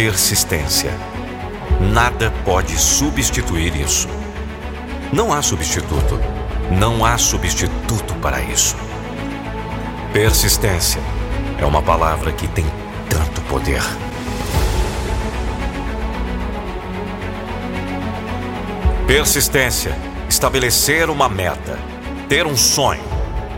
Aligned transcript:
persistência. 0.00 0.90
Nada 1.78 2.32
pode 2.42 2.74
substituir 2.78 3.76
isso. 3.76 4.08
Não 5.12 5.30
há 5.30 5.42
substituto. 5.42 6.18
Não 6.70 7.04
há 7.04 7.18
substituto 7.18 8.14
para 8.14 8.40
isso. 8.40 8.74
Persistência 10.10 11.02
é 11.58 11.66
uma 11.66 11.82
palavra 11.82 12.32
que 12.32 12.48
tem 12.48 12.64
tanto 13.10 13.42
poder. 13.42 13.82
Persistência, 19.06 19.94
estabelecer 20.30 21.10
uma 21.10 21.28
meta, 21.28 21.78
ter 22.26 22.46
um 22.46 22.56
sonho 22.56 23.04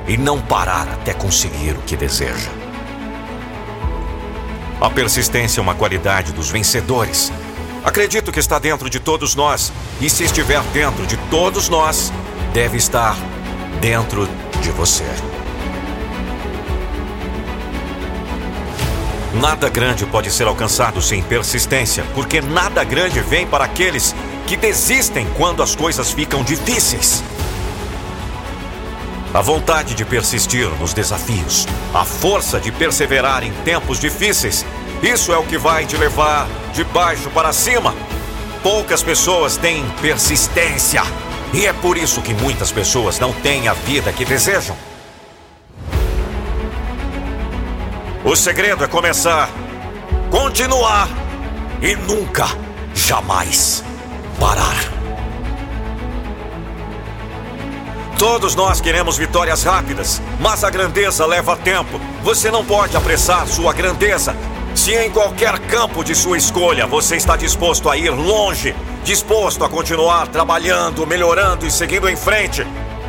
e 0.09 0.17
não 0.17 0.43
parar 0.43 0.89
até 0.89 1.15
conseguir 1.15 1.77
o 1.77 1.83
que 1.83 1.97
deseja. 1.97 2.62
A 4.83 4.91
persistência 4.91 5.61
é 5.61 5.63
uma 5.63 5.77
qualidade 5.77 6.33
dos 6.33 6.51
vencedores. 6.51 7.33
Acredito 7.85 8.33
que 8.33 8.41
está 8.41 8.59
dentro 8.59 8.91
de 8.91 8.99
todos 8.99 9.37
nós, 9.37 9.73
e 10.01 10.11
se 10.11 10.25
estiver 10.25 10.61
dentro 10.73 11.07
de 11.07 11.17
todos 11.31 11.69
nós, 11.69 12.13
deve 12.53 12.79
estar 12.79 13.17
dentro 13.81 14.29
de 14.61 14.73
você. 14.73 15.05
Nada 19.35 19.69
grande 19.69 20.05
pode 20.05 20.33
ser 20.33 20.49
alcançado 20.49 21.01
sem 21.01 21.23
persistência, 21.23 22.05
porque 22.13 22.41
nada 22.41 22.83
grande 22.83 23.21
vem 23.21 23.47
para 23.47 23.63
aqueles 23.63 24.13
que 24.49 24.57
desistem 24.57 25.29
quando 25.37 25.63
as 25.63 25.77
coisas 25.77 26.11
ficam 26.11 26.43
difíceis. 26.43 27.23
A 29.35 29.41
vontade 29.41 29.95
de 29.95 30.05
persistir 30.05 30.69
nos 30.79 30.93
desafios, 30.93 31.67
a 31.95 32.05
força 32.05 32.61
de 32.61 32.71
perseverar 32.71 33.43
em 33.43 33.53
tempos 33.65 33.99
difíceis, 33.99 34.67
isso 35.03 35.33
é 35.33 35.39
o 35.39 35.43
que 35.43 35.57
vai 35.57 35.87
te 35.87 35.97
levar 35.97 36.47
de 36.75 36.85
baixo 36.85 37.31
para 37.31 37.51
cima. 37.51 37.95
Poucas 38.63 39.03
pessoas 39.03 39.57
têm 39.57 39.89
persistência. 40.03 41.03
E 41.55 41.65
é 41.65 41.73
por 41.73 41.97
isso 41.97 42.21
que 42.21 42.35
muitas 42.35 42.71
pessoas 42.71 43.19
não 43.19 43.33
têm 43.33 43.69
a 43.69 43.73
vida 43.73 44.13
que 44.13 44.25
desejam. 44.25 44.77
O 48.23 48.37
segredo 48.37 48.85
é 48.85 48.87
começar, 48.87 49.51
continuar 50.31 51.09
e 51.81 51.97
nunca, 51.97 52.47
jamais 52.95 53.83
parar. 54.39 54.92
Todos 58.23 58.55
nós 58.55 58.81
queremos 58.81 59.19
vitórias 59.19 59.65
rápidas, 59.65 60.23
mas 60.39 60.63
a 60.63 60.71
grandeza 60.71 61.27
leva 61.27 61.57
tempo. 61.57 62.01
Você 62.23 62.53
não 62.53 62.65
pode 62.65 62.97
apressar 62.97 63.49
sua 63.49 63.73
grandeza. 63.73 64.37
Se 64.77 64.95
em 64.95 65.11
qualquer 65.11 65.59
campo 65.59 66.05
de 66.05 66.15
sua 66.15 66.39
escolha 66.39 66.87
você 66.87 67.17
está 67.17 67.37
disposto 67.37 67.91
a 67.91 67.97
ir 67.97 68.11
longe, 68.11 68.77
disposto 69.03 69.65
a 69.65 69.69
continuar 69.69 70.29
trabalhando, 70.29 71.05
melhorando 71.05 71.67
e 71.67 71.71
seguindo 71.73 72.09
em 72.09 72.15
frente, 72.15 72.65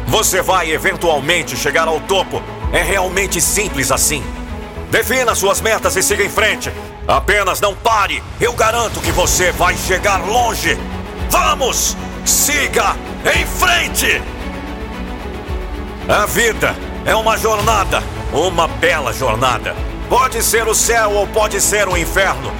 você 0.07 0.41
vai 0.41 0.71
eventualmente 0.71 1.55
chegar 1.55 1.87
ao 1.87 1.99
topo. 1.99 2.41
É 2.71 2.81
realmente 2.81 3.39
simples 3.39 3.91
assim. 3.91 4.23
Defina 4.89 5.35
suas 5.35 5.61
metas 5.61 5.95
e 5.95 6.01
siga 6.01 6.23
em 6.23 6.29
frente. 6.29 6.73
Apenas 7.07 7.61
não 7.61 7.75
pare. 7.75 8.23
Eu 8.41 8.53
garanto 8.53 8.99
que 8.99 9.11
você 9.11 9.51
vai 9.51 9.77
chegar 9.77 10.25
longe. 10.25 10.75
Vamos! 11.29 11.95
Siga 12.25 12.95
em 13.31 13.45
frente! 13.45 14.19
A 16.07 16.25
vida 16.25 16.75
é 17.05 17.15
uma 17.15 17.37
jornada, 17.37 18.03
uma 18.33 18.67
bela 18.67 19.13
jornada. 19.13 19.73
Pode 20.09 20.43
ser 20.43 20.67
o 20.67 20.75
céu 20.75 21.11
ou 21.11 21.25
pode 21.25 21.61
ser 21.61 21.87
o 21.87 21.97
inferno. 21.97 22.51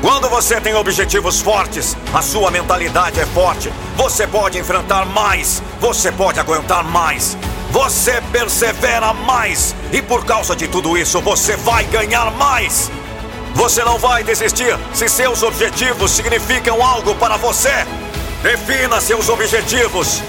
Quando 0.00 0.28
você 0.28 0.60
tem 0.60 0.74
objetivos 0.74 1.40
fortes, 1.40 1.96
a 2.12 2.20
sua 2.20 2.50
mentalidade 2.50 3.20
é 3.20 3.26
forte. 3.26 3.72
Você 3.96 4.26
pode 4.26 4.58
enfrentar 4.58 5.06
mais, 5.06 5.62
você 5.78 6.10
pode 6.10 6.40
aguentar 6.40 6.82
mais. 6.82 7.36
Você 7.70 8.20
persevera 8.32 9.12
mais 9.12 9.76
e 9.92 10.02
por 10.02 10.24
causa 10.24 10.56
de 10.56 10.66
tudo 10.66 10.98
isso 10.98 11.20
você 11.20 11.54
vai 11.54 11.84
ganhar 11.84 12.32
mais. 12.32 12.90
Você 13.54 13.84
não 13.84 13.96
vai 13.96 14.24
desistir 14.24 14.76
se 14.92 15.08
seus 15.08 15.44
objetivos 15.44 16.10
significam 16.10 16.82
algo 16.82 17.14
para 17.14 17.36
você. 17.36 17.86
Defina 18.42 19.00
seus 19.00 19.28
objetivos. 19.28 20.20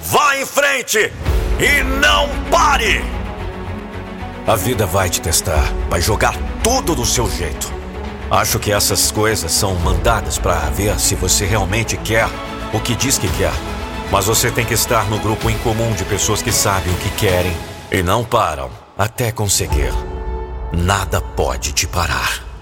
Vá 0.00 0.38
em 0.38 0.46
frente 0.46 1.12
e 1.58 1.82
não 1.82 2.28
pare. 2.50 3.02
A 4.46 4.56
vida 4.56 4.86
vai 4.86 5.08
te 5.08 5.20
testar, 5.20 5.64
vai 5.88 6.00
jogar 6.00 6.34
tudo 6.62 6.94
do 6.94 7.04
seu 7.04 7.30
jeito. 7.30 7.72
Acho 8.30 8.58
que 8.58 8.72
essas 8.72 9.10
coisas 9.10 9.52
são 9.52 9.74
mandadas 9.76 10.38
para 10.38 10.58
ver 10.70 10.98
se 10.98 11.14
você 11.14 11.46
realmente 11.46 11.96
quer 11.96 12.28
o 12.72 12.80
que 12.80 12.94
diz 12.94 13.16
que 13.16 13.28
quer. 13.36 13.52
Mas 14.10 14.26
você 14.26 14.50
tem 14.50 14.64
que 14.64 14.74
estar 14.74 15.08
no 15.08 15.18
grupo 15.18 15.48
incomum 15.48 15.92
de 15.92 16.04
pessoas 16.04 16.42
que 16.42 16.52
sabem 16.52 16.92
o 16.92 16.96
que 16.98 17.10
querem 17.10 17.56
e 17.90 18.02
não 18.02 18.24
param 18.24 18.70
até 18.98 19.32
conseguir. 19.32 19.92
Nada 20.72 21.20
pode 21.20 21.72
te 21.72 21.86
parar. 21.86 22.53